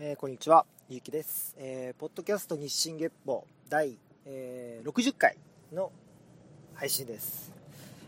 [0.00, 1.56] えー、こんにちは、ゆうきです。
[1.58, 5.36] えー、ポッドキャスト日進月報第、えー、60回
[5.72, 5.90] の
[6.72, 7.52] 配信です。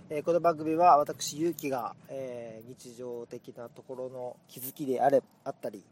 [0.09, 5.83] えー、この番組は私、ゆうきが、えー、日常的なところの気づきであれあったり、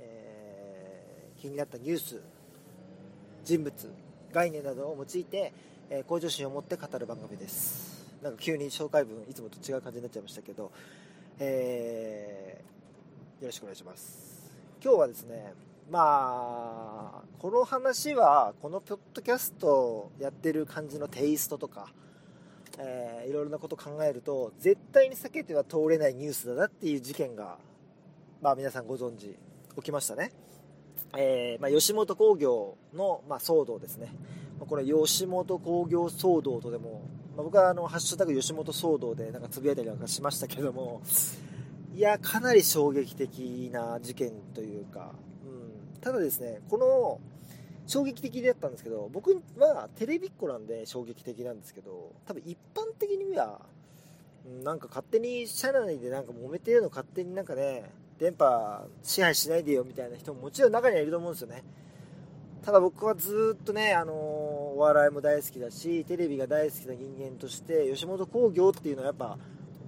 [0.00, 2.20] えー、気になったニュース、
[3.44, 3.72] 人物、
[4.32, 5.52] 概念などを用いて、
[5.88, 8.08] えー、向上心を持って語る番組です。
[8.24, 10.72] なんか急に紹介文、いつもと違う感じになっちゃいましたけど、
[11.38, 14.23] えー、よろしくお願いします。
[14.84, 15.54] 今日はですね、
[15.90, 21.88] まあ、この話は、このポッドキャストやってる感じのテイストとか、
[22.76, 27.56] えー、いろいろなこと考えると、絶対に避けては通れないニュースだなっていう事件が、
[28.42, 29.34] まあ皆さんご存知、
[29.76, 30.32] 起きましたね。
[31.16, 34.12] えー、まあ、吉本興業の、まあ、騒動ですね。
[34.68, 37.00] これ、吉本興業騒動とでも、
[37.38, 41.00] まあ、僕はあの、ハッシュタグ吉本騒動でなんかつぶやいたりなんかしましたけども、
[41.94, 45.12] いや、かなり衝撃的な事件というか、
[45.44, 47.20] うん、ただですね、この、
[47.86, 53.60] 衝撃的だったんですけど、僕はテレビっ子なんで衝撃的なんですけど、多分一般的には、
[54.64, 61.62] なんか勝手に社内でなんか揉めてるの勝手になんかね、電波支配しないでよみたいな人ももちろん中にはいると思うんですよね。
[62.64, 69.38] ただ僕はずっとね、あのー、お笑いも大好きだし、テレビが大好きな人間として、吉本興業っていうのはやっぱ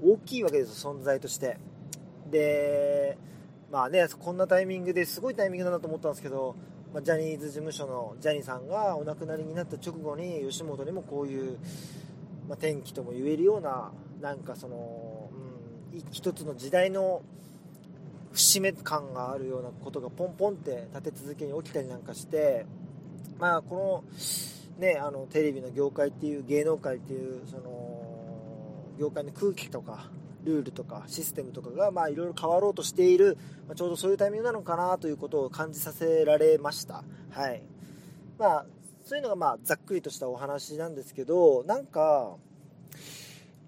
[0.02, 1.58] 大きいわけですよ、存在として。
[2.30, 3.18] で、
[3.70, 6.56] まあね、こんなタイミングですごいタイミングだなと思ったんですけど、
[6.92, 11.58] まあ、ジャニーズ事務所のジャニーさんがお亡くなりになった直後に吉本にもこういう、
[12.48, 15.30] まあ、転機とも言えるようななんかその、
[15.92, 17.22] うん、一つの時代の
[18.32, 22.66] 節目感があるようなことがポンポンって立て続けに起きたりなんかして
[23.38, 24.04] まあこ
[24.78, 27.96] のねあのテレビの業界っていう芸能界っていうその
[28.98, 30.10] 業界の空気とか
[30.46, 33.36] ルールとかシステムとかがまあいろいろ変わろうとしている、
[33.66, 37.04] まあ、ちょうどそういうタイミングなのかなということを感じさせられました。
[37.30, 37.62] はい。
[38.38, 38.66] まあ、
[39.04, 42.36] そういうのがまあざっくりとしたお話なんですけど、なんか、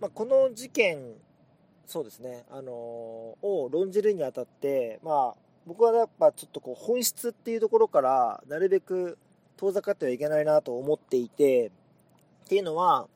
[0.00, 1.15] まあ、この事件、
[1.87, 9.19] そうですね、あのー、を論じるにあたって、まあ、僕はやっぱちょっとこう本質っていうところからなるべく
[9.56, 11.72] 遠ざかってはいけないなと思っていて、
[12.44, 13.09] っていうのは、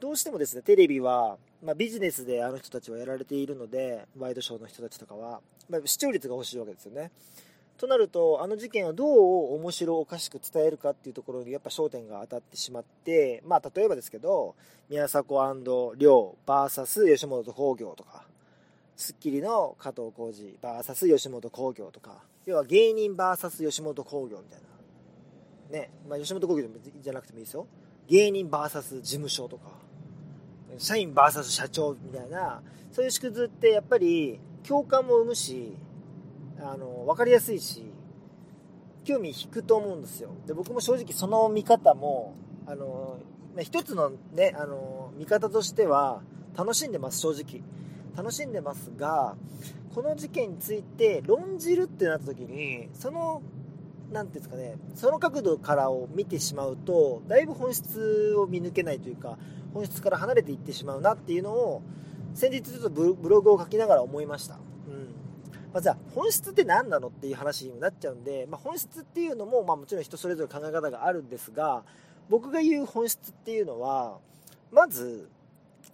[0.00, 7.10] どうしてもですね、テレビはまあ、ビジネスであの人たちはやられているので、ワイドショーの人たちとかは、まあ、視聴率が欲しいわけですよね。
[7.78, 14.54] となると、あの事件をどう面白おかしく伝えるかっていうところにやっぱ焦点が当たってしまって、まあ、例えばですけど、
[14.88, 15.34] 宮迫
[15.96, 18.24] 亮 VS 吉本興業とか、
[18.96, 25.78] スッキリの加藤浩次 VS 吉本興業とか、要は芸人 VS 吉本興業みたいな。
[25.80, 26.66] ね、まあ、吉本興業
[27.00, 27.66] じゃなくてもいいですよ。
[28.08, 29.70] 芸人 VS 事務所とか、
[30.76, 32.62] 社員 VS 社長みたいな、
[32.92, 35.76] そういう縮図ってやっぱり共感も生むし、
[36.60, 37.84] あの、わかりやすいし、
[39.04, 40.30] 興味引くと思うんですよ。
[40.46, 42.34] で、僕も正直その見方も、
[42.66, 43.18] あの、
[43.60, 46.22] 一つのね、あの、見方としては
[46.56, 47.62] 楽しんでます、正直。
[48.16, 49.36] 楽しんでますが、
[49.94, 53.42] この事件について論じるってなった時に、その
[54.12, 59.38] 何ていうんですかね、その角度からを見てしまうと、だいぶ本質を見抜けないというか、
[59.74, 61.82] 本質から離れていってしまうなっていうのを、
[62.34, 64.54] 先日ちょっとブログを書きながら思いました。
[64.54, 65.14] うん。
[65.72, 71.84] まあ、じゃあ、本質って何なのっていう話になっちゃうんで、まあ、本質っていうのも、まあ、もちろん人それぞれ考え方があるんですが、
[72.28, 74.18] 僕が言う本質っていうのは、
[74.70, 75.28] まず、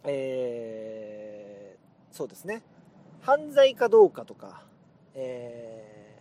[0.04, 2.62] えー、そうですね、
[3.22, 4.64] 犯罪かどうかとか、
[5.14, 6.18] え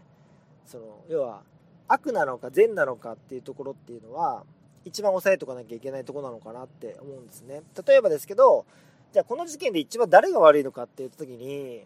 [0.66, 1.44] ー、その、要は、
[1.88, 4.46] 悪なのか善なのかっていうところっていうのは
[4.86, 7.62] 一番押さえとかなきゃいけないとこなのかなって思うんですね。
[7.88, 8.66] 例えばですけど
[9.12, 11.84] じゃあこの事件で一番誰が悪いのかって言った時に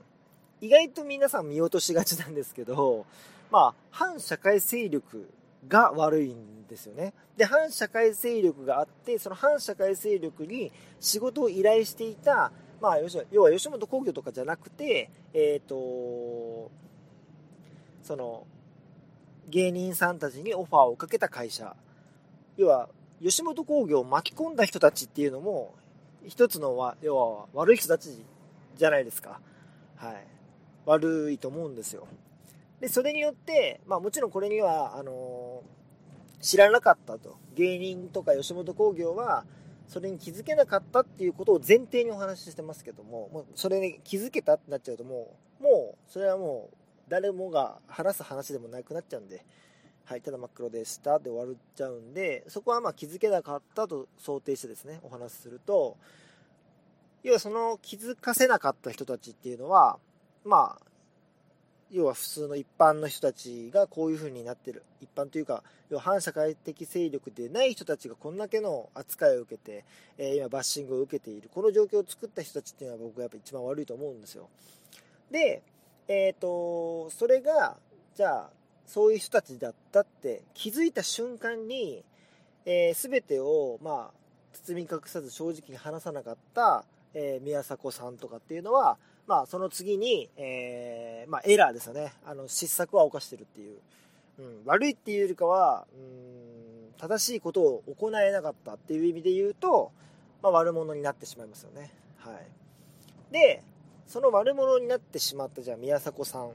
[0.61, 3.05] 意外と皆さん見落としがちなんですけど
[3.51, 5.29] まあ反社会勢力
[5.67, 7.13] が悪いんですよね。
[7.35, 12.51] で反社会勢力があってその反社会勢力に仕事を依頼していた
[12.81, 12.97] まあ
[13.31, 16.71] 要は吉本興業とかじゃなくてえっ、ー、と
[18.03, 18.45] その
[19.49, 21.75] 芸人さんたちにオファーをかけた会社
[22.57, 22.89] 要は
[23.21, 25.73] 吉本興業を巻き込んだ人たちっていうのも
[26.27, 28.23] 一つのは要は悪い人たち
[28.75, 29.39] じゃないですか。
[29.95, 30.27] はい。
[30.85, 32.07] 悪いと思うんですよ。
[32.79, 37.37] でそれによってまあもちろんこれにはあのー、知らなかったと。
[37.55, 39.45] 芸人とか吉本興業は
[39.87, 46.77] それに気づけなかったっていうことを前提にお話ししてますけどももうそれに気づけたってなっちゃうともうもうそれはもう
[47.09, 49.45] 誰もが話す話でもなくなっちゃうんで、
[50.07, 51.19] はい、ただ真っ黒でした。
[51.19, 55.97] で終わっちゃうんで、そこはまあ気づけなかったと想定してですね、お話しすると、
[57.23, 59.99] 要はその気づかせなかった人たちっていうのは、
[60.45, 60.87] まあ、
[61.91, 64.83] 要は普通の一般の人たちがこういう風になってる。
[65.01, 69.83] 一般というか要は反社会的勢力でない人たちがこんだけの扱いを受けて、
[70.17, 71.49] えー、今バッシングを受けている。
[71.53, 74.47] この状況を作った人たちっていうのは僕はやっぱ一番悪いと思うんですよ。
[75.29, 75.61] で
[76.07, 77.77] えっ、ー、とそれが
[78.15, 78.49] じゃあ
[78.87, 82.03] そういう人たちだったって気づいた瞬間に、
[82.65, 84.17] えー、全てをまあ
[84.53, 88.97] 包み隠さず正直に話さなかった、えー、宮迫さんとかっていうのは
[89.27, 92.13] まあ、その次に、えー、まあ、エラーですよね。
[92.25, 93.77] あの、失策は犯してるっていう。
[94.39, 99.91] うん、悪いっていうよりかは、うん、正しいことを行えなかったっていう意味で言うと、
[100.41, 101.91] まあ、悪者になってしまいますよね。
[102.19, 103.33] はい。
[103.33, 103.63] で、
[104.07, 106.51] その悪者になってしまった、じゃあ、宮迫さん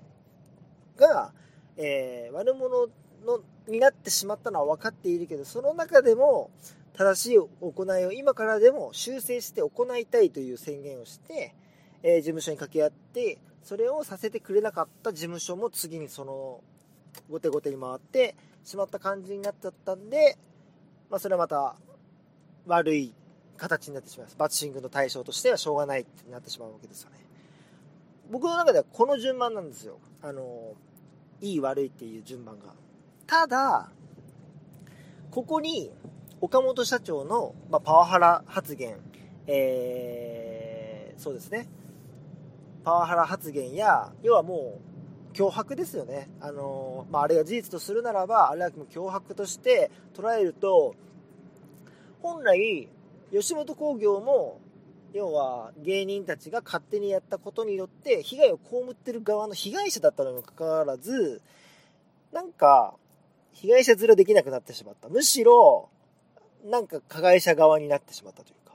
[0.97, 1.33] が、
[1.77, 2.89] えー、悪者
[3.25, 6.51] のになってしまったのは分かっているけど、その中でも、
[6.95, 11.55] 正しい行いを今からでも修正して行いたいという宣言をして、
[12.03, 16.61] えー、事務所に掛け合ってそれをさせてくれなかった事務所も次にその
[17.31, 20.37] 後手後手に回ってしまった感じになっちゃったんで、
[21.11, 21.77] まあ、それはまた
[22.67, 23.15] 悪い
[23.57, 24.37] 形になってしまいます。
[24.37, 27.19] バッシングの対象としてはしょうがないってなってしまうわけですよね。
[28.31, 29.99] 僕の中ではこの順番なんですよ。
[30.23, 30.75] あの
[31.43, 32.75] いい悪いっていう順番が
[33.27, 33.91] ただ
[35.31, 35.91] ここに
[36.41, 38.97] 岡本社長の、まあ、パワハラ発言、
[39.47, 41.69] えー、そうですね
[42.85, 44.81] パワハラ発言や、要はも
[45.33, 46.29] う、脅迫ですよね。
[46.41, 50.95] あのまあ、あれが事実とするならば、あれはもう脅迫として捉えると、
[52.21, 52.89] 本来、
[53.33, 54.61] 吉本興業も、
[55.13, 61.43] 要は芸人たちが勝手にやったことによって被害を被ってる側の被害者だったのにもかかわらず
[62.33, 62.95] なんか
[63.53, 65.91] 被害者面できなくなってしまったむしろ
[66.65, 68.75] なんか加害者側になってしまったというか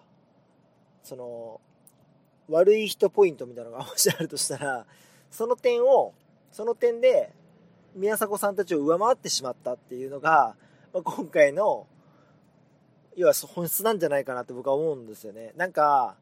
[1.04, 1.60] その
[2.50, 4.86] 悪い人ポイントみたいなのがもしあるとしたら、
[5.30, 6.14] その点を、
[6.52, 7.34] その点で、
[7.96, 10.56] 宮迫さんたちを上回ってしまったっていうのが、
[10.94, 11.88] まあ、今回の、
[13.16, 15.52] 要は本質なんじゃないかなって僕は思うんですよね。
[15.58, 16.16] なんか、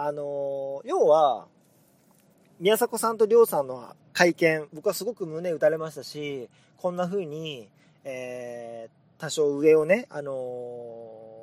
[0.00, 1.48] あの、要は、
[2.60, 7.68] 宮迫さんと亮さんの会見、僕はすごく胸打たれましたし、こんな風に、
[8.04, 11.38] えー、多少上をね、あのー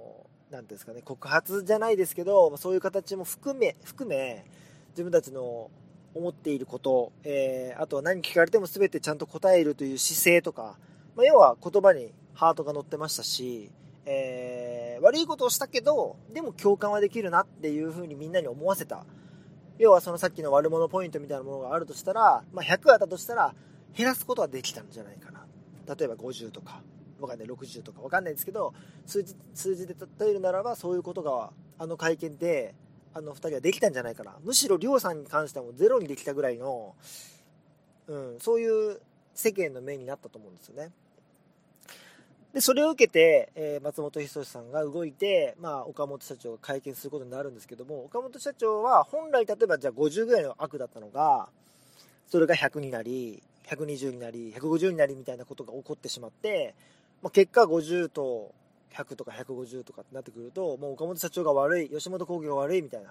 [0.52, 4.46] 何ですかね、告発じゃないですけど、そういう形も含め、含め、
[4.92, 5.70] 自分たちの
[6.14, 10.78] 思っていること、えー、あとは何聞かれても全てちゃんと答えるという姿勢とか、
[11.18, 13.70] まあ、要は言葉にハートが乗ってましたし、
[14.06, 14.65] えー、
[15.00, 19.06] 悪いことをしたけど、でも共感はできるなっていう風にみんなに思わせた。
[19.78, 23.54] 要はそのさっきの悪者ポイントみたいなものがあるとしたら、まあ、100あったとしたら、
[23.96, 25.46] 減らすことはできたんじゃないかな。
[25.96, 26.82] 例えば50とか、
[27.20, 28.74] わかんない60とかわかんないですけど
[29.06, 32.76] 数字数字で例えるならばそういうことがあの会見で
[33.14, 36.96] あの2人はできたんじゃないかなむしろ亮さんに関してはもうゼロにできたぐらいの、
[38.08, 39.00] うん、そういう
[39.34, 40.92] 世間の目になったと思うんですよね
[42.56, 51.50] でそれを受けて、えー、松本人志さんが動いて、まあ、岡本社長が会見することになるんですけども岡本社長は本来例えばじゃあ50ぐらいの悪だったのが
[52.30, 56.74] それが100になり120になり150になりみたいなことが起こってしまって
[57.22, 58.54] まあ、結果50と
[58.94, 63.10] 100とか150とかってなってくるともう岡本社長が悪い吉本興業が悪いみたいな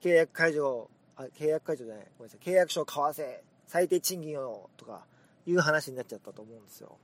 [0.00, 5.00] 契約解除あ契約解除じゃないごめんなさい契約書を交わせ最低賃金をとか
[5.44, 6.96] いう話になっちゃったと思うんですよ。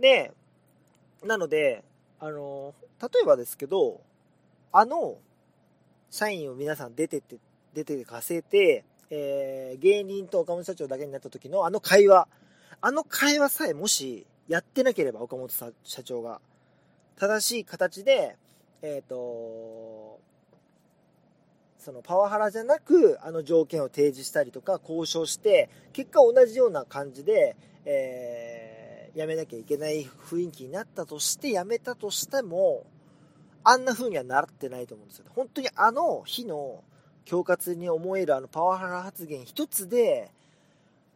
[0.00, 0.32] で
[1.24, 1.84] なので
[2.18, 4.00] あの例えばですけど
[4.72, 5.18] あの
[6.10, 7.36] 社員を皆さん出てって
[7.74, 12.26] 出て稼いで、えー、芸人と岡本社長だけになった時のあの会話
[12.80, 16.40] あの会話さえもしやってなければ岡本社長が。
[17.20, 18.38] 正しい形で
[18.80, 20.18] えっ、ー、と
[21.78, 28.69] そのパワハラじゃなくあの条件を提示したりとか交渉して結果同じような感じで、えー、
[29.14, 32.84] やめなきゃいけない雰囲気になったとしてやめたとしても
[33.64, 36.82] あんな風にはなってないと思うんですよ本当にあの日の
[37.24, 40.30] 恐喝に思えるあのパワハラ発言一つで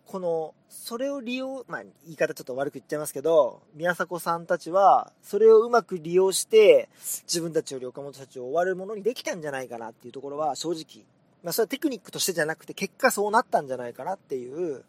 [0.07, 6.89] この、それを利用、まあ、言い方ちょっと悪く言っちゃいますけど、宮迫さんたちは、それをうまく利用して、
[7.27, 11.07] 自分たちより岡本社長を終わるものにできたんじゃないかなっていうところは、正直、
[11.43, 14.85] まあ、それはテクニックとしてじゃなくて、結果そうなったんじゃないかなっていう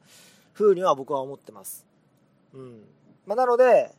[0.53, 1.85] ふうには僕は思ってます。
[3.25, 3.91] まあ、なので、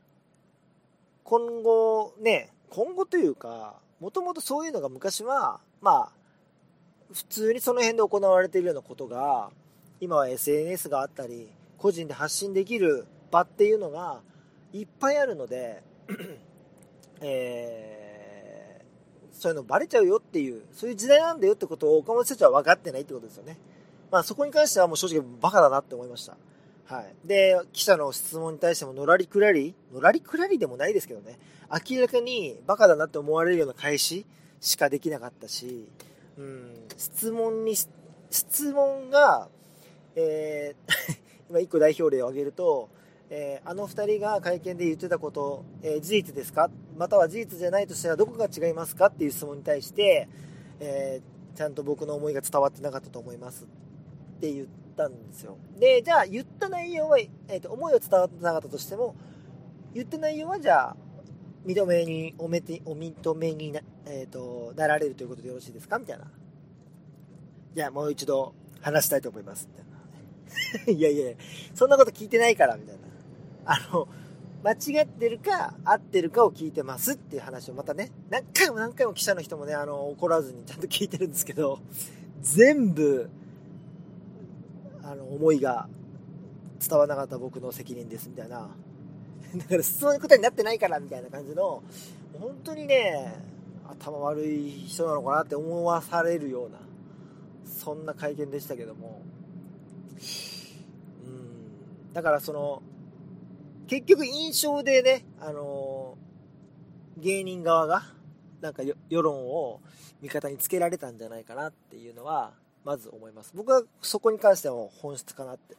[1.25, 6.13] 今後、ね、今後というか、もともとそういうのが昔は、まあ、
[7.13, 9.51] 普通にその辺で行われているようなことが、
[10.01, 11.49] 今は SNS があったり
[11.79, 14.21] 個人で発信できる場っていうのが
[14.73, 15.83] いっぱいあるので
[17.23, 23.57] えー、そういうのバレちゃうよっていうそういう時代なんだよってことを岡本社長は分かってないってことですよね
[24.11, 26.37] まあそこに関してはもう正直バカだなって思いました。
[26.87, 27.15] はい。
[27.27, 31.39] で、記者の質問に対してものらりくらり、のらりくらりでもないですけどね、
[31.91, 34.25] 明らかにバカだなって思われるような返し
[34.61, 35.89] しかできなかったし、
[36.39, 37.75] うん、質問に、
[38.31, 39.49] 質問が、
[40.15, 41.17] えー
[41.51, 42.89] 今1個代表例を挙げると、
[43.31, 46.71] えー、あの2人が会見で言ってたこと、えー、事実ですか？
[46.97, 49.07] または事実じゃないとしたらどこが違いますか？
[49.07, 50.29] っていう質問に対して、
[50.81, 51.21] え、
[51.55, 53.65] ちゃんと僕の思いが伝わってなかったと思います。
[53.65, 55.57] って言ってたんですよ。
[55.79, 59.15] でじゃあ言った内容は、えーと、思いは伝わってなかったとしても
[59.95, 60.97] 言った内容はじゃあ
[61.67, 65.99] 認めにおめてお認めにな,、えーと、なられるということでよろしいですか？
[65.99, 66.25] みたいな。
[67.75, 69.69] じゃあもう一度話したいと思います。
[69.71, 70.93] みたいな。
[70.99, 71.37] いやいや
[71.75, 73.03] そんなこと聞いてないからみたいな。
[73.67, 74.09] あの、
[74.63, 77.13] 間違ってるか合ってるかを聞いてます。
[77.13, 81.81] っていう話をまたね、何回も何回も記者の人もね、あの、怒らずにちゃんと聞いてるんですけど、
[82.41, 83.29] 全部、
[85.09, 85.89] あの、思いが
[86.81, 88.69] 伝わらなかった僕の責任ですみたいな。
[89.57, 91.83] だから質問の答えになってないからみたいな感じの、
[92.41, 93.33] 本当にね、
[93.89, 96.79] 頭悪い人なのかなって思わされるような、
[97.65, 99.23] そんな会見でしたけども。
[101.25, 102.13] うん。
[102.13, 102.83] だからその、
[103.87, 106.19] 結局印象でね、あの、
[107.17, 108.03] 芸人側が、
[108.61, 109.81] なんか世論を
[110.21, 112.55] 味方につけられたんじゃないかなっていうのは、
[112.87, 113.51] まず思います。
[113.53, 115.77] 僕はそこに関しては本質かなって。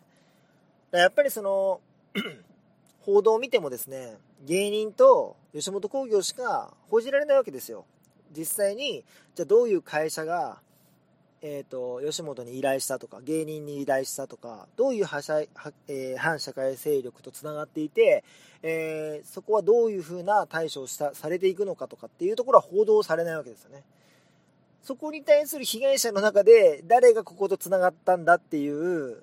[0.92, 1.80] やっぱりその、
[3.00, 7.86] 報道を見てもですね、芸人と吉本興業しか報じられないわけですよ。
[8.36, 10.60] 実際に、じゃあどういう会社が
[11.42, 15.40] えーと、吉本に依頼したとか芸人に依頼したとかどういう反社,、
[15.88, 18.24] えー、反社会勢力とつながっていて、
[18.64, 23.84] えー、そこはどういうふうな対処をしたされていくのかとかっていうところは報道されないわけですよね
[24.88, 29.18] そこに対する被害者の中で誰がこことつながったんだっていう、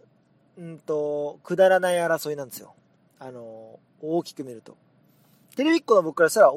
[0.58, 2.74] うんと、くだらない争いなんですよ
[3.18, 4.76] あの大きく見ると
[5.56, 6.52] テレビっ子の僕からしたら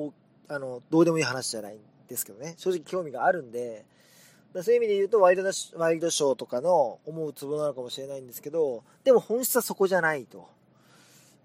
[0.50, 3.86] あのどうでもいい話じゃないんですけどね正直興味があるんで
[4.64, 5.44] そういう意味で言うとワイド
[5.76, 10.50] ワイドショーとかの思うツボなのかもしれないんですけど、でも本質はそこじゃないと。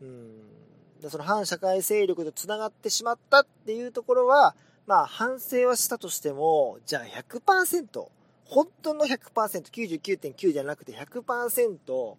[0.01, 1.11] うん。
[1.11, 4.55] その反社会勢力と繋がってしまったっていうところは、
[4.87, 8.09] まあ反省はしたとしても、じゃあ100%、
[8.45, 12.15] 本当の100%、99.9じゃなくて100%、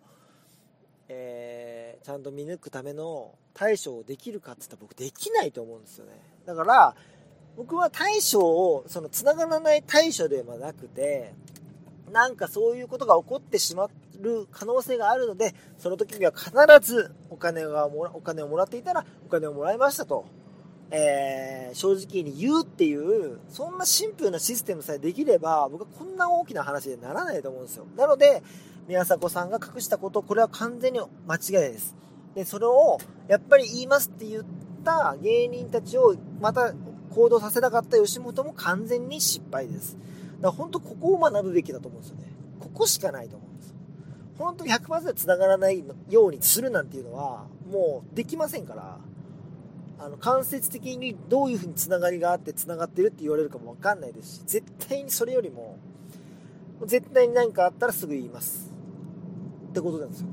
[1.10, 6.13] えー、ちゃんと見抜くための対処をできるかって言ったら僕できないと思うんですよね。
[6.46, 6.96] だから、
[7.55, 11.34] 僕は対処を、その繋がらない対処ではなくて、
[12.12, 16.51] なんかそういうことが起こってしまう可能性があるので、その時には必
[16.82, 20.25] ずお金がもら、お金をもらっていたらお金をもらいましたと、
[20.91, 27.85] えー、正直に言うっていう、そんなシンプルなシステムさえできれば、僕はこんな大きな話にならないと思うんですよ。
[27.95, 28.43] なので、
[28.87, 31.95] 宮迫さんが隠したこと、これは完全に間違いです。
[32.35, 32.97] で、それを、
[33.27, 34.43] やっぱり言いますって言っ
[34.83, 36.73] た芸人たちを、また
[37.13, 39.93] 行動させなかった吉本も完全に失敗です。
[39.93, 40.07] だか
[40.47, 42.25] ら本当ここを学ぶべきだと思うんですよね。
[42.59, 43.75] ここしかないと思うんですよ。
[44.37, 48.97] 本当に100%繋がらないようにするなんていうのは、もうできませんから、
[50.03, 55.77] あの、間接的にどういうふうに繋がりがあって繋がってるって言われるかもわかんないですし、絶対にそれよりも、
[56.86, 58.69] 絶対に何かあったらすぐ言います。
[59.69, 60.27] ってことなんですよ。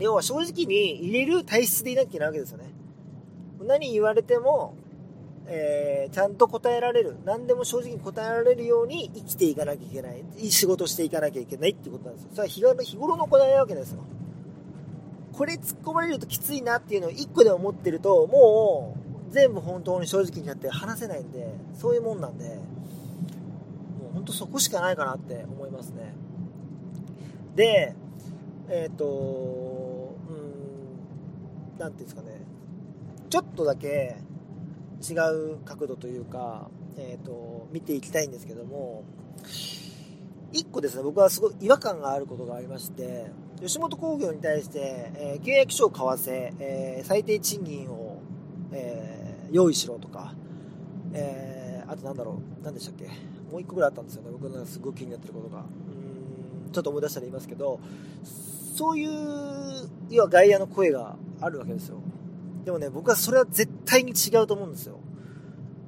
[0.00, 2.74] 要は正直に入れる体質でいなきゃいけないわけですよね。
[3.62, 4.76] 何言われても、
[5.46, 14.04] えー、ちゃんと答えられる何でも正直に答えられるように生きていかなきゃいけないいい仕事していかなきゃいけないってことなんですよそれは日頃日頃の行いなわけですよ
[15.36, 18.96] これ突っ込まれるときついなっていうのを1個で思ってるとも
[19.30, 26.14] う全部本当に正直になって話せないんでそういうもんなんでもう本当そこしかないかなって思いますね。
[27.56, 27.94] で
[28.68, 32.40] えっ、ー、とうん何ていうんですかね。
[33.28, 34.16] ちょっとだけ
[35.02, 39.04] 違う角度というか、えーと、見ていきたいんですけども
[40.52, 43.26] 1個ですね僕はすごい違和感があることがありまして
[43.60, 48.20] 吉本興業に対して、えー、契約書を交わせ、えー、最低賃金を、
[48.72, 50.34] えー、用意しろとか、
[51.12, 53.06] えあとなんだろう何でしたっけ
[53.50, 57.78] もう1個ぐらいあったんですよね僕のすごい気になってることがうんちょっと思い出したら言いますけど
[58.76, 62.00] そういう要は外野の声があるわけですよ
[62.64, 64.98] でもね、僕はそれは絶対に違うと思うんですよ。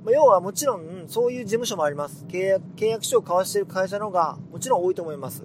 [0.05, 2.27] まあ、要はもちろん、そういう事務所もあります。
[2.29, 5.45] 契約契約書を交わしている会社の方がもちろん多いと思います。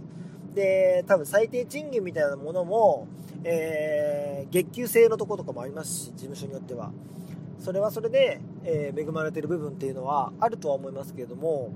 [0.53, 3.07] で、多分最低賃金みたいなものも、
[3.43, 6.91] えー、月給制のところとかもありますし、事務所によっては。
[7.59, 11.71] それはそれで、えー、恵まれてる部分っていうのはあるとは思いますけれども、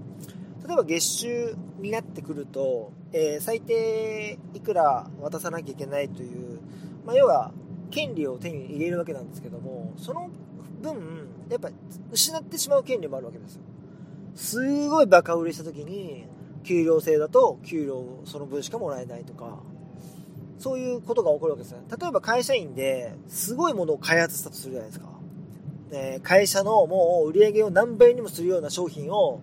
[0.67, 6.59] 例えば月収になってくると、えー、最低いくら渡さなきゃいけないという、
[7.05, 7.51] まあ、要は
[7.91, 10.29] 権利を手に入れるわけなんですけどもその
[10.81, 11.69] 分やっぱ
[12.11, 13.61] 失ってしまう権利もあるわけですよ
[14.35, 16.25] すごいバカ売りした時に
[16.65, 19.59] 給料制だと給料その分しかもらえないとか
[20.59, 25.07] そういうことが起こるわけですね例えば会社員ですごいものを開発したとするじゃないですか、
[25.91, 29.41] で会社のもう売り上げを何倍にもするような商品を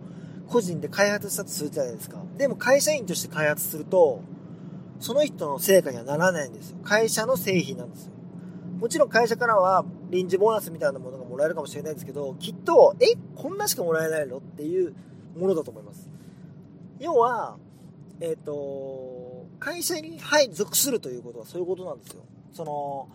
[0.49, 2.19] 個人で開発したとするじゃないですか。
[2.37, 4.21] でも会社員として開発すると、
[5.01, 6.77] その人の成果にはならないんですよ。
[6.85, 8.13] 会社の製品なんですよ。
[8.79, 14.39] もちろん会社からは臨時ボーナスみたいなものがもらえるかもしれないですけど、きっと、え、こんなしかもらえないの？
[14.39, 14.95] っていう
[15.39, 16.11] ものだと思います。
[17.03, 17.59] 要は、
[18.21, 22.23] えっ、ー、と、会社に、はい、属するということはそういうことなんですよ。
[22.53, 23.09] その、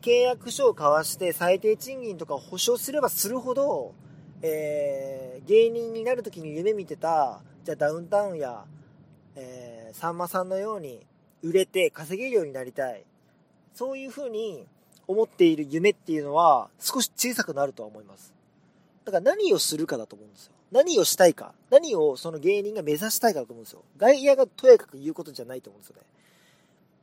[0.00, 3.92] 契約書を交わして最低賃金とかを保証すればするほど、
[4.40, 8.64] えー、芸人になる時に夢見てた、じゃあダウンタウンや、
[9.34, 11.04] えー、さんまさんのように
[11.42, 13.04] 売れて稼げるようになりたい。
[13.74, 14.64] そういう風に
[15.08, 18.32] 思っている夢っていうのは少し小さくなるとは思います。
[19.04, 20.52] だから何をするかだと思うんですよ。
[20.72, 21.54] 何をしたいか。
[21.70, 23.82] 何をその芸人が目指したいかだと思うんですよ。
[23.96, 26.02] 外野がとやかく言うことじゃないと思うんですよね。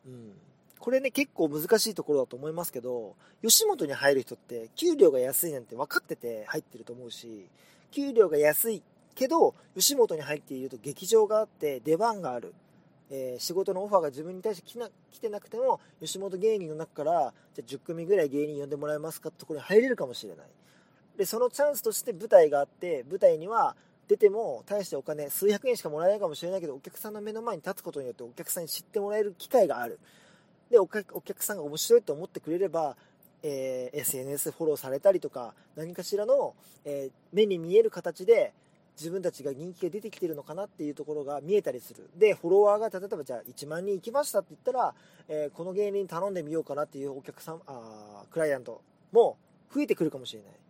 [0.08, 0.34] うん。
[0.79, 7.48] これね、結構難しいところだと思いますけど、吉本に入る人って給料が安いなんて分かってて入ってると思うし、
[7.91, 8.84] 給料が安い
[9.15, 12.53] けど、吉本に入っていると劇場があって出番がある。
[13.10, 20.48] えー、仕事のオファーが自分に対して来な来てなくても、吉本芸人の中から、じゃあ10組ぐらい芸人呼んでもらえますかってところに入れるかもしれない。
[21.17, 23.75] で、そのチャンスとして舞台があって、舞台には
[24.08, 30.00] 出ても大してお金数百円しかもらえないかもしれないけどお客さんの目の前に立つことによってお客さんに知ってもらえる機会がある。
[30.70, 32.96] でお客さんが面白いと思ってくれれば、
[33.43, 38.54] えー、SNS フォローされたりとか何かしらの、えー、目に見える形で
[38.97, 42.10] 自分たちが人気が出てきてるのかなっていうところが見えたりする。
[42.17, 44.93] でフォロワーが例えばじゃあ1万人行きましたって言ったら、
[45.28, 49.38] えー、この芸人頼んでみようかなっていうお客さんあクライアントも
[49.73, 50.62] 増えてくるかもしれない。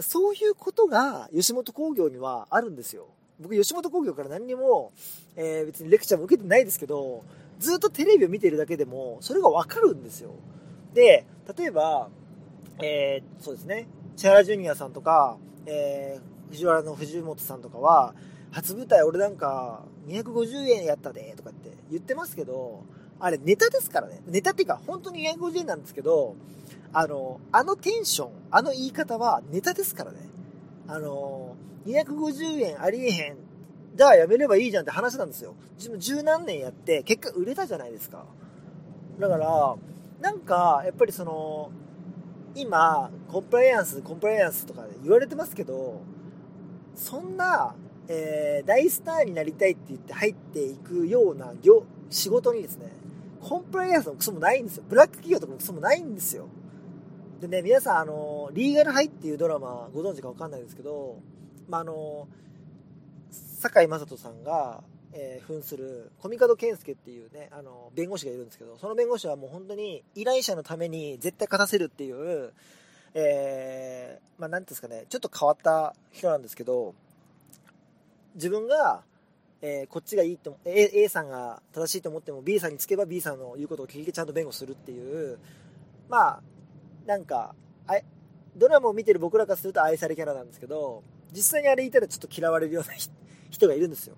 [0.00, 3.08] そういうことが吉本興業にはあるんですよ
[3.40, 4.92] 僕吉本興業から何にも、
[5.36, 7.24] えー、別にレクチャーも受けてないですけど
[7.62, 10.32] ずっとテレビを見てるだけでも、それがわかるんですよ。
[10.94, 11.24] で、
[11.56, 12.08] 例えば、
[12.82, 18.14] えー、そうですね、千原ジュニアさんとか、えー、藤原の藤本さんとかは、
[18.50, 22.84] 初舞台俺なんか250円やったでとかって言ってますけど、
[23.20, 24.20] あれネタですからね。
[24.26, 26.34] ネタっていうか本当に250円なんですけど、
[26.92, 30.18] あの、あのテンション、あの言い方はネタですからね。
[30.88, 33.36] あの、250円ありえへん
[33.94, 35.54] じゃあやめればいいじゃんって話なんですよ。
[35.76, 38.24] 自分十何年やって、結果売れたじゃないですか。
[39.18, 39.76] だから、
[40.20, 41.70] なんか、やっぱりその、
[42.54, 46.00] 今、コンプライアンス、コンプライアンスとか言われてますけど、
[46.94, 47.74] そんな、
[48.08, 52.92] えー、大スターになりたいって言って入っていくような業、仕事にですね、
[53.40, 54.84] コンプライアンスのクソもないんですよ。
[54.88, 56.48] ブラック企業とかもクソもないんですよ。
[57.42, 61.18] でね、皆さん、あの、リーガルハイっていうドラマご存知かわかんないですけど、
[61.68, 62.28] まあ、あの、
[63.60, 72.52] 堺雅人さんが、えー、扮する小見門健介っていうね、あの、弁護士がいるんですけど、その弁護士はもう本当に依頼者のために絶対勝たせるっていう、
[73.14, 76.94] えー、まあ、なんですかね、ちょっと変わった人なんですけど、
[78.36, 79.02] 自分が、
[79.62, 85.38] えー、こっちがいいと A, A さんが正しいと思っても B さんにつけば B さんの言うことを聞いてちゃんと弁護するっていう
[86.08, 86.42] まあ
[87.06, 87.54] なんか
[87.86, 87.94] あ
[88.56, 92.92] ドラマを見てる僕らからすると愛されキャラなんですけど実際にあれ言ったらちょっと嫌われるような
[93.50, 94.16] 人がいるんですよ。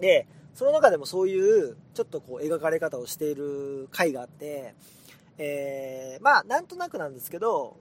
[0.00, 4.74] で、その中でもそういうちょっとこう描かれ方をしている回があって、
[5.38, 7.76] えー、まあなんとなくなんですけど、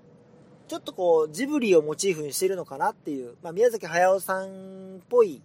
[0.67, 5.41] ちょっとこうジブリをモチーフにしてるのかなっていう、まあ、宮崎駿さんっぽい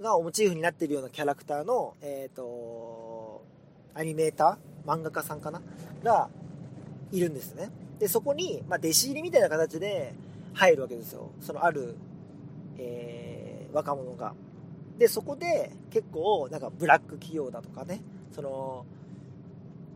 [0.00, 3.42] がモチーフになってるようなキャラクターの、えっ、ー、と、
[3.94, 4.88] アニメーター？
[4.88, 5.62] 漫画家さんかな？
[6.02, 6.28] が
[7.12, 7.70] いるんですね。
[7.98, 10.14] で、そこに、まあ、弟子入りみたいな形で
[10.54, 11.30] 入るわけですよ。
[11.40, 11.96] そのある、
[12.78, 13.36] えー
[13.76, 14.34] 若者が。
[14.98, 18.00] で、そこで結構なんかブラック企業だとかね、
[18.32, 18.86] その、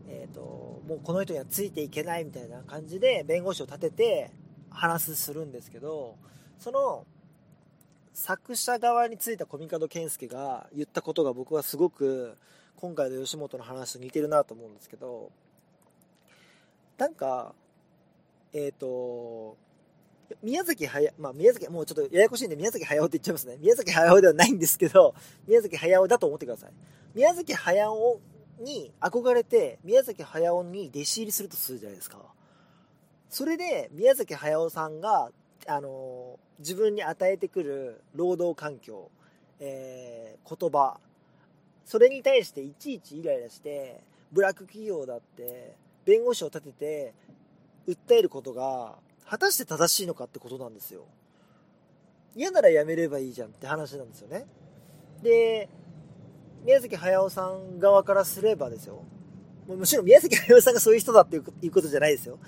[0.07, 0.41] えっ、ー、と、
[0.87, 4.31] もうこの人にはついていけないみたいな感じで弁護士を立てて
[4.69, 6.15] 話するんですけど、
[6.59, 7.05] その
[8.13, 12.37] 作者側についた小見門健介が言ったことが僕はすごく
[12.75, 15.31] 今回の吉本の話と似てるなと思うんですけど、
[16.97, 17.53] なんか、
[18.53, 19.57] えっ、ー、と、
[20.41, 23.57] 宮崎駿、まあ宮崎、もうちょっとややこしいんで宮崎駿って言っちゃいますね。
[23.59, 25.13] 宮崎駿ではないんですけど、
[25.47, 26.71] 宮崎駿だと思ってください。
[27.13, 28.19] 宮崎駿
[28.59, 32.19] に憧れて、宮崎駿に弟子入りするとするじゃないですか。
[33.29, 35.31] それで、宮崎駿さんが
[35.67, 39.11] あの自分に与えてくる労働環境、
[39.59, 40.99] えー、言葉
[41.85, 44.01] それに対していちいちイライラして
[44.31, 47.13] ブラック企業だって弁護士を立てて
[47.87, 48.95] 訴えることが
[49.27, 51.05] 果たして正しいのかってことなんですよ。
[52.35, 54.45] 嫌ならやめればいいじゃんって話なんですよね。
[55.21, 55.69] で
[56.63, 59.03] 宮崎駿さん側からすればですよ。
[59.67, 62.39] もちろん宮崎駿さんがそういう人だっていうことじゃないですよ。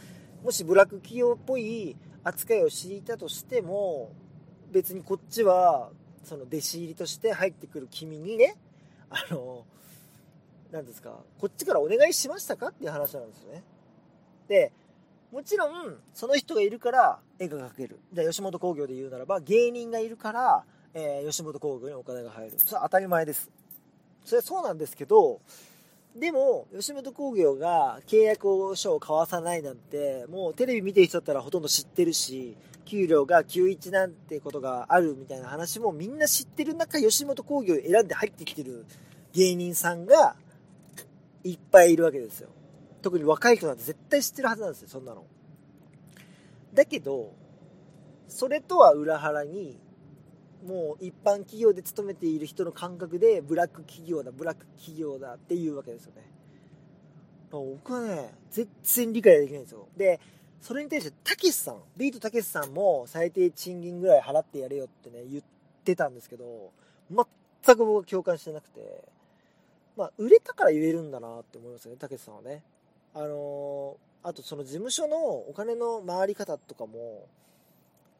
[0.44, 4.12] もしブラック企業っぽい扱いをしていたとしても
[4.72, 5.90] 別にこっちは
[6.24, 8.56] その弟子入りとして入ってくる君にね
[9.10, 9.66] あの
[10.74, 11.12] 何ですか？
[11.40, 12.68] こっちからお願いしましたか？
[12.68, 13.64] っていう話なんですよね。
[14.50, 14.72] で
[15.32, 18.00] もちろんその人がいるから絵が描ける。
[18.12, 22.54] じゃあ吉本興業で言うならば芸人がいるから、えー、吉本興業にお金が入る。
[22.58, 23.50] それは当たり前です。
[24.26, 25.42] それはそうなんですけど
[26.16, 32.56] でも吉本興業が契約書を交わさないなんてもうテレビ見てる人だったらほとんど知ってるし
[32.86, 38.86] 給料が91なんてことがあるみたいな話もみんな知ってる中吉本興業を選んで入ってきてる
[39.34, 40.36] 芸人さんが
[41.44, 42.50] いっぱいいるわけですよ。
[43.02, 45.26] 特に若い人なんて絶対知ってるはずなんですよそんなの。
[46.74, 47.34] だけど
[48.28, 49.78] それとは裏腹に
[50.66, 56.24] もう一般企業で勤めている人の感覚でブラック企業だブラック企業だっていうわけですよね。
[57.52, 59.88] 僕はね全然理解できないんですよ。
[59.98, 60.20] で
[60.62, 65.44] それに対してたけしさんビートたけしさんも最低賃金ぐらい払ってやれよってね言っ
[65.84, 66.72] てたんですけど
[67.12, 69.13] 全く僕は共感してなくて。
[69.98, 72.64] まあ売れたから言えるんだなって思いますよねたけしさんはね。
[73.16, 77.28] あのー、あとその事務所のお金の回り方とかも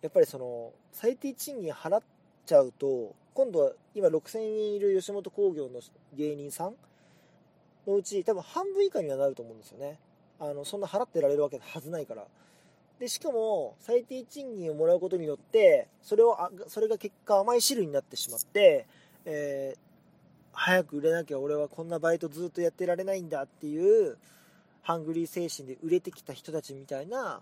[0.02, 2.04] やっぱりその最低賃金払っ
[2.46, 5.80] ちゃうと今度は今6000人いる吉本興業の
[6.16, 6.76] 芸人さん
[7.88, 9.98] のうち多分半分以下にはなると思うんですよね。
[10.40, 12.26] あのそんな払ってられるわけはずないから。
[13.00, 18.86] でしかも最低賃金をもらうことによってそれをそれが結果甘い汁になってしまって、
[19.26, 19.78] えー、
[20.54, 24.18] 早く売れなきゃ俺はこんなバイトずっとやってられないんだっていう
[24.82, 27.42] ハングリー精神で売れてきた人たちみたいな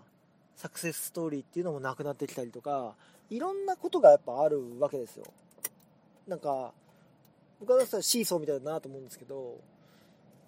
[0.56, 2.94] サクセスストーリーっていうのもなくなってきたりとか
[3.30, 5.24] いろんなことがやっぱあるわけですよ。
[6.26, 6.72] なんか
[7.60, 9.58] 僕はシーソーみたいだなと思うんですけど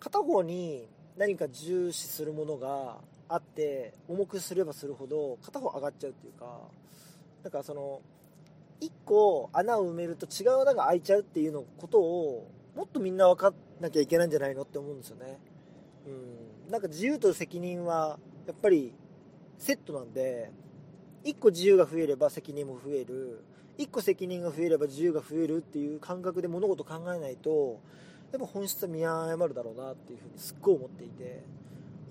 [0.01, 2.97] 片方に何か重視するものが
[3.29, 6.59] あって重くすればするほど片方上がっちゃうっていうか
[7.43, 8.01] だかその
[8.85, 15.39] 1個穴を埋めると違う穴が開いちゃうっていうのことをもっとみんな分かんなきゃいけないんじゃないのって思うんですよね。
[16.07, 16.71] うん。
[16.71, 18.93] なんか自由と責任はやっぱり
[19.59, 20.51] セットなんで
[21.25, 23.45] 1個自由が増えれば責任も増える。
[23.79, 27.81] 1個責任が増えれば自由が増えるっていう感覚で物事考えないと
[28.31, 31.43] やっぱ本質は見誤るだろうなっていうふうにすっごい思っていて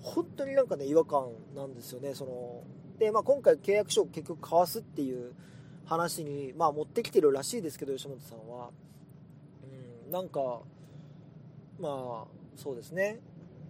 [0.02, 2.14] 本当になんかね違和感なんですよね。
[2.14, 2.62] その
[2.98, 5.32] で、まあ、今回契約書を結局交わすっていう
[5.86, 8.70] 話に、まあ、持ってきてるらしいですけど吉本さんは。
[10.06, 10.60] うんなんか
[11.78, 12.24] まあ
[12.56, 13.20] そうですね。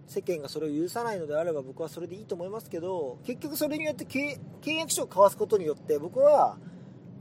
[0.07, 4.37] 世間がそれを許さないのであれば僕はそれでいいと思いますけど結局それによって契
[4.75, 6.57] 約書を交わすことによって僕は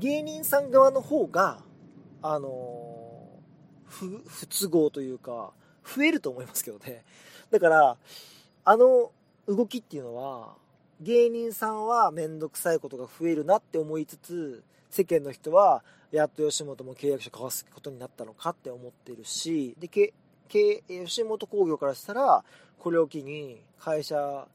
[0.00, 1.62] 芸人さん側の方が
[2.20, 3.26] あの
[3.86, 5.52] 不不都合というか
[5.84, 7.04] 増えると思いますけどね。
[7.50, 7.96] だから
[8.64, 9.12] あの
[9.46, 10.54] 動きっていうのは
[11.00, 14.62] 芸人さんは面倒くさいことが増えるなって思いつつ
[14.94, 22.44] 世間の人はやっと吉本も契約書交わすことになったのかって思ってるしで吉本興業からしたら
[22.78, 24.46] これを機に会社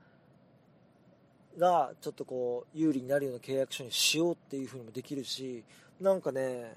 [1.58, 5.66] がちょっとこう有利になるような契約書にしようっていう風にもできるし
[6.00, 6.74] なんかね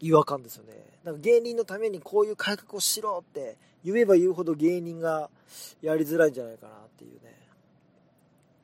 [0.00, 0.72] 違和感ですよね。
[1.04, 5.30] なんか芸人のためにこういう改革をしろって言えば言うほど芸人が
[5.80, 7.32] やりづらいんじゃないかなっていうね。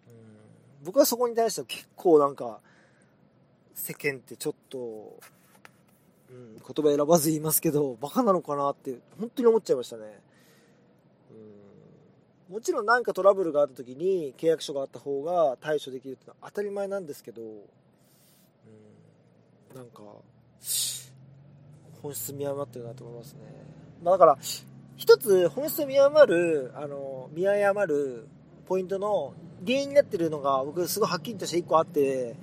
[0.09, 0.85] うん。
[0.85, 2.61] 僕はそこに対しては結構なんか
[3.75, 5.19] 世間ってちょっと
[6.33, 10.19] うん、言葉選ばず言いますけど、バカなのかなって本当に思っちゃいましたね。
[12.49, 17.61] うん、もちろん何かトラブルがあった時に契約書があった方が対処できるってのは当たり前なんですけど、うん、
[19.77, 20.01] なんか、
[22.03, 23.41] 本質見誤ってるなと思いますね。
[24.03, 24.39] まあ、だから、
[24.97, 28.27] 一つ本質見誤る、あの、見誤る
[28.67, 29.35] ポイントの
[29.67, 32.37] 原因になってるのが僕すごいはっきりとして一個あって、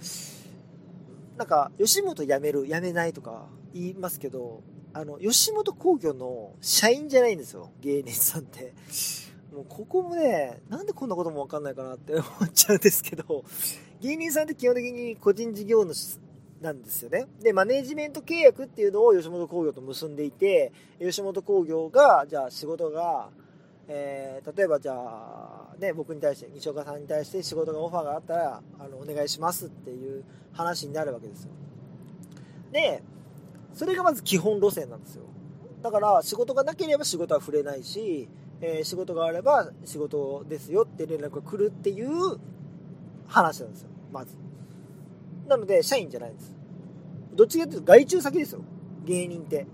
[1.39, 8.73] なんか、吉本辞める、辞めないとか、言いますけど、あの、吉本興業の社員じゃないんですよ、芸人さんって。
[9.53, 13.45] もうここもね、なんでこんなこともわかんないかなって 思っちゃうんですけど、
[14.01, 16.19] 芸人さんって基本的に個人事業主
[16.59, 17.27] なんですよね。
[17.39, 23.29] で、マネジメント契約っていうのを吉本興業と結んでいて、吉本興業が、じゃあ仕事が、
[23.91, 30.23] えー、例えばじゃあ、ね、僕に対して西岡さんに対して仕事がオファーがあったらあのお願いしますっていう
[30.53, 31.49] 話になるわけですよ。
[32.71, 33.01] で
[33.73, 35.23] それがまず基本路線なんですよ。
[35.81, 38.29] だから仕事がなければ仕事は触れないし、
[38.61, 42.37] えー、仕事があれば仕事ですよって連絡が来るっていう
[43.27, 43.89] 話なんですよ。
[44.13, 44.35] まず。
[45.47, 46.53] なので社員じゃないんです。
[47.33, 48.61] どっちかというと外注先ですよ。
[49.05, 49.65] 芸人って。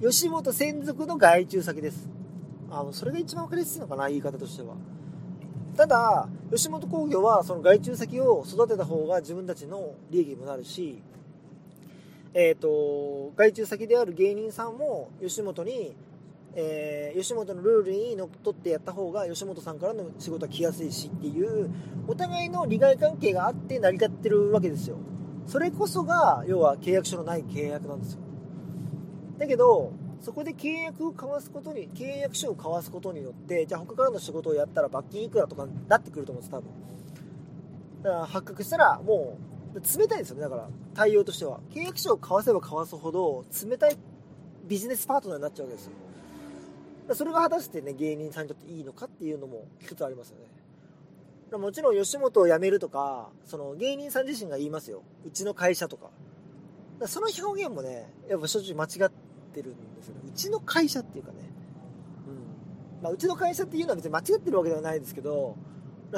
[0.00, 2.08] 吉本専属の外注先です。
[2.70, 4.74] あのそれが一番分かりやすいのかな言い方としては。
[5.76, 11.00] ただ吉本興業はその外注先を育てた方が自分たちの利益にもなるし
[12.32, 15.96] えーと、外注先である芸人さんも吉本に、
[16.54, 21.70] えー、吉本のルールにのっとってやった方が吉本さんからの仕事は来やすいしっていう
[22.06, 24.96] お互いの利害関係があって成り立ってるわけですよ。
[25.46, 28.20] それこそが要は契約書のない契約なんですよ。
[29.38, 36.70] だけどそこで契約を交わすことに契約書を交わすことによってじゃあ他からの仕事をやったら罰金いくらとかになってくると思うんです多分。
[38.02, 39.38] だから発覚したらも
[39.74, 40.68] う冷たいんですよねだから。
[40.94, 41.60] 対応としては。
[41.70, 43.96] 契約書を交わせば交わすほど冷たい
[44.66, 45.92] ビジネスパートナーになっちゃうわけですよ。
[47.14, 51.58] それが果たしてね芸人さんにとっていいのかっていうのも一つありますよね。
[51.58, 55.02] もちろん吉本を辞めるとかその芸人さん自身が言いますよ。
[55.26, 56.10] うちの会社とか。
[57.06, 60.20] その表現もねやっぱ正直間違っててるんですよね。
[60.26, 61.38] うちの会社っていうかね。
[62.98, 63.02] うん。
[63.02, 65.56] まあ、うちの会社っていうのは別に間違ってるわけではないですけど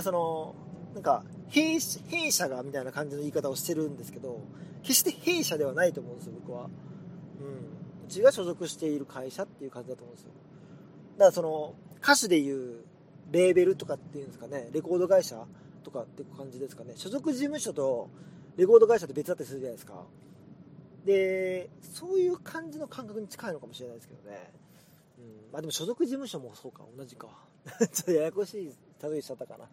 [0.00, 0.54] その
[0.94, 4.40] なんか弊弊社がみたいな感じの言い方をしてるんですけど
[4.82, 10.32] 決して弊社ではないと思うんですよ僕は、うん、うちが所属している会社っていう感じだと思うんですよ。
[11.18, 12.84] だからその歌手でいう
[13.30, 14.68] レーベルとかっていうんですかね。
[14.72, 15.44] レコード会社
[15.84, 16.94] とかって感じですかね。
[16.96, 18.10] 所属事務所と
[18.56, 20.04] レコード会社って別だったりするじゃないですか。
[21.04, 24.52] でそういう感じの感覚に近いのかもしれないですけどね、
[25.18, 27.28] うん、まあでも所属事務所もそうか同じか。
[27.92, 29.64] ちょっとややこしい例えしちゃったかな。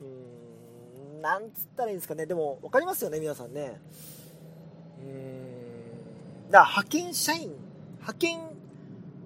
[0.00, 1.22] うーん。
[1.22, 2.26] なんつったらいいんですかね。
[2.26, 3.80] でも分かりますよね皆さんね。
[5.00, 6.50] うん。
[6.50, 7.52] だから派遣社員。
[7.94, 8.38] 派遣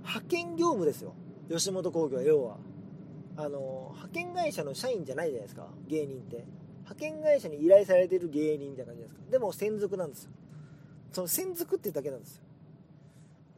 [0.02, 1.14] 派遣業務ですよ。
[1.48, 2.56] 吉本興業は要は。
[3.36, 5.68] あの派遣会社の社員じゃないじゃないですか。
[5.86, 6.44] 芸人って。
[6.80, 9.30] 派遣会社に依頼されてる芸人みたいな感じじゃないですか。
[9.30, 10.30] でも専属なんですよ。
[11.12, 12.42] その専属っていうだけなんですよ、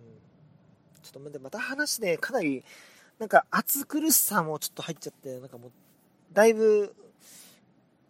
[0.01, 2.65] うん、ちょっと待ってまた話ねかなり
[3.19, 5.71] なんか暑苦しさもちょっと入っちゃってなんかもう
[6.33, 6.95] だいぶ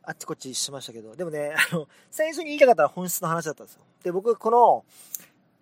[0.05, 3.83] あっちこっちしましたけど、でもね、 あの、最初に言いたかったら本質の話だったんですよ。
[4.03, 4.85] で、僕、この、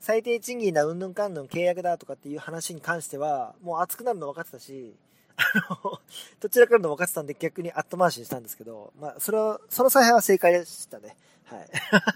[0.01, 4.97] 最低賃金だ、うんぬんかんぬん契約だとかっていう話に関しては、もう熱くなるの分かってたし、
[5.37, 5.43] あ
[5.85, 6.01] の、
[6.41, 11.17] どちらかの分かってたんで逆に後回しにしたんですけど、まあ、それは、その采配は正解でしたね。
[11.45, 11.69] はい。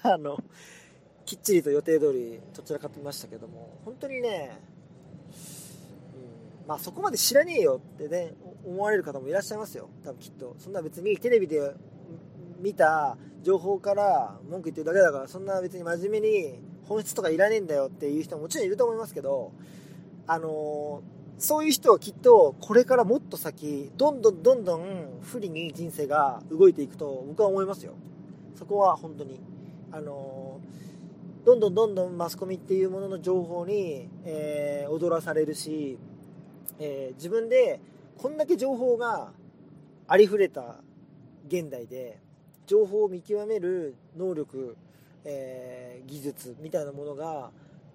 [0.14, 0.38] あの、
[1.24, 4.58] きっちりと予定通りどちらかとましたけども、本当にね、
[6.62, 8.34] うん、まあそこまで知らねえよってね、
[8.64, 9.88] 思われる方もいらっしゃいますよ。
[10.04, 10.54] 多分きっと。
[10.58, 11.74] そんな別にテレビで
[12.60, 16.58] 見た情報から文句言ってるだけだからそんな別に真面目に
[16.88, 19.52] 本質とかいらねえんだよっていう人ももちろんいると思いますけど
[20.26, 27.94] あのー、そういう人はきっとこれからもっと先どんどんどんどん不利に人生が動いていくと僕は思いますよ
[28.56, 29.40] そこは本当に
[29.92, 30.43] あのー、
[31.44, 35.98] どんどんどんどんマスコミっていうものの情報に、えー、踊らされるし、
[36.78, 37.80] え自分で
[38.16, 39.30] こんだけ情報が
[40.08, 40.76] ありふれた
[41.46, 42.18] 現代で
[42.66, 44.76] 情報を見極める能力、
[45.24, 47.50] えー、技術みたいなものが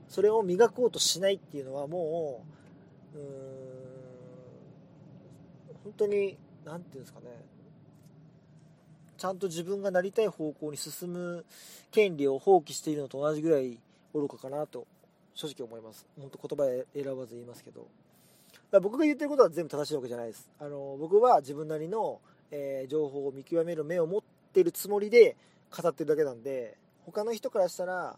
[0.07, 2.45] それを磨こうとしないっていうのはも
[3.15, 3.25] ううん
[5.83, 7.25] 本当に何て言うんですかね。
[9.19, 11.45] ちゃんと自分がなりたい方向に進む
[11.91, 13.77] 権利を放棄しているのと同じぐらい
[14.13, 14.87] 愚かかなと
[15.35, 16.07] 正直思います。
[16.17, 17.87] 本当言葉選ばず言いますけど。
[18.71, 20.49] だ僕が言ってることは全部正しいわけじゃないです。
[20.59, 24.21] あの僕は自分なりの、えー、情報を見極める目を持っ
[24.53, 25.35] てるつもりで
[25.69, 28.15] 語ってるだけなんで他の人からしたら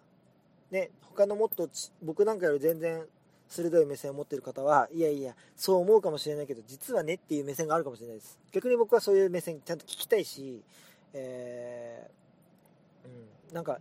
[0.70, 1.68] ね他のもっと
[2.04, 3.06] 僕なんかより全然
[3.50, 8.38] 鋭い目線を持ってる方はいやいやそう思うかもしれないけど実はねっていう目線があるかもしれないです。
[8.52, 10.62] 逆に僕はそういう目線ちゃんと聞きたいし
[11.14, 13.80] えー、うんなんか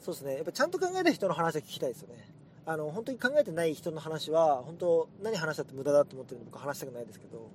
[0.00, 0.34] そうですね。
[0.36, 2.28] やっぱちゃんと考えた人の話は聞きたいですよね。
[2.66, 7.50] あの本当に考えてない人の話は本当何話したって無駄だと思ってるんで僕は話したくないですけど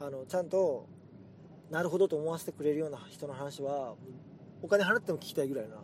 [0.00, 0.86] あのちゃんと
[1.70, 3.94] なるほどと思わせてくれるような人の話は
[4.62, 5.76] お金払っても聞きたいぐらいな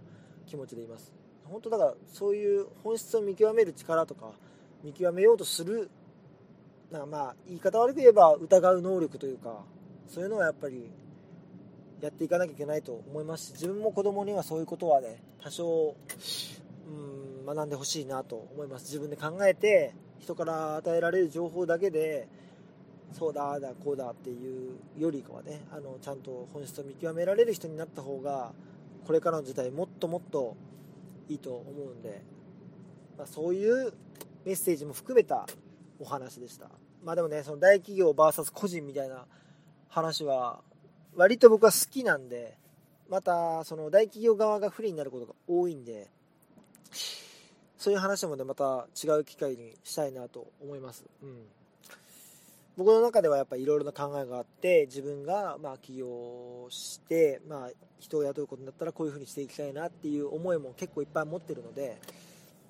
[0.47, 1.13] 気持ちでいます。
[1.45, 4.33] 本当だからそういう本質を見極める力とか
[4.85, 5.91] 見極めようとする
[6.91, 9.65] なまあ言い方悪く言えば疑う能力というか
[10.09, 10.91] そういうのはやっぱり
[12.01, 15.95] やっていかなきゃいけないと思いますし自分も子供にはそういうことはね多少
[16.89, 18.85] うん学んでほしいなと思います。
[18.85, 22.29] 自分で考えて人から与えられる情報だけで、
[23.13, 28.53] そうだだこうだっていうよりかはねあのちゃんと本質を見極められる人になった方が
[29.07, 30.57] これからの時代もっともっと
[31.29, 32.23] いいと思うんで、
[33.19, 33.93] まあ、そういう
[34.45, 35.47] メッセージも含めた
[35.99, 36.71] お話でした。
[37.03, 39.25] まあでもねその大企業 VS 個人みたいな
[39.89, 40.61] 話は
[41.17, 42.57] 割と僕は好きなんで
[43.09, 46.09] またその大企業側が不利になることが多いんで
[47.77, 51.43] そういう話もねまた違う機会にしたいなと思います、うん、
[52.77, 61.99] 僕の中ではやっぱりいろいろな考えがあって自分がまあ起業して、まあ、人を雇うことになったらこういうふうにしていきたいなっていう思いも結構いっぱい持ってるので、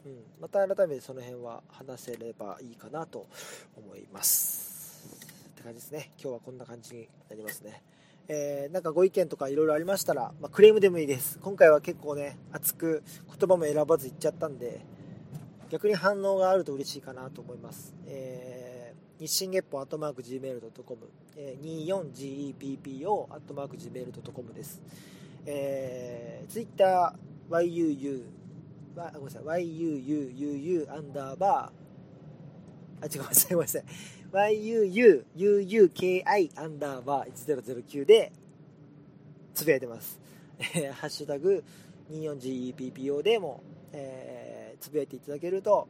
[0.07, 3.27] うん、また改めてその辺は話せればいいかなと
[3.77, 4.71] 思います。
[5.51, 6.11] って感じですね。
[6.21, 7.83] 今日はこんな感じになりますね。
[8.33, 11.41] えー、なんかご意見とかいろいろありましたら、まあ、クレームでもいいです。
[11.43, 14.83] 今回は結構ね熱く言葉も選ばず言っちゃったんで
[15.71, 24.83] 逆に反応があると嬉しいかなと思います、えー、日進月歩アットマーク Gmail.com、えー、24GEPPO アットマーク Gmail.com です、
[25.47, 27.15] えー、Twitter
[27.51, 28.23] YUU
[28.95, 36.23] ごめんなさい YUUUU アンダーバーあ違うごめんなさいごめん yuuuuki
[36.57, 38.33] アンダーバー1009で
[39.55, 40.19] つぶやいてます。
[40.75, 41.65] えハッシュタグ
[42.11, 43.63] 24GEPPO でも、
[43.93, 45.89] えー、つぶやいていただけると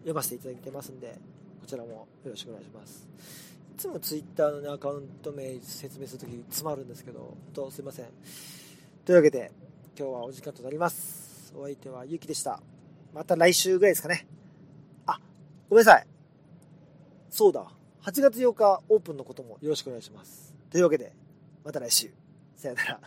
[0.00, 1.18] 読ませていただいてますんで、
[1.60, 1.90] こちらも
[2.24, 3.08] よろしくお願いします。
[3.74, 8.06] いつも Twitter の、ね、アカウント名説明するとき詰まるんですけど、本当すいません。
[9.04, 9.50] というわけで、
[9.98, 11.52] 今日はお時間となります。
[11.56, 12.60] お相手はゆきでした。
[13.12, 14.26] また来週ぐらいですかね。
[15.06, 15.18] あ、
[15.68, 16.15] ごめんなさい。
[17.30, 17.66] そうだ。
[18.02, 20.54] 8月8日オープンのこともよろしくお願いします。
[20.70, 21.12] というわけで、
[21.64, 22.10] また来週。
[22.56, 23.00] さよなら。